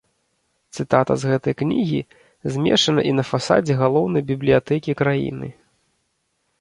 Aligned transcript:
Цытата 0.77 1.13
з 1.23 1.33
гэтай 1.33 1.53
кнігі 1.59 1.99
змешчана 2.55 3.01
і 3.09 3.13
на 3.17 3.23
фасадзе 3.33 3.73
галоўнай 3.85 4.23
бібліятэкі 4.33 4.91
краіны. 5.03 5.47